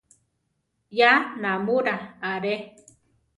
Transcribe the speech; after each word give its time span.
Ya 0.89 1.11
námura 1.43 1.95
are! 2.23 2.55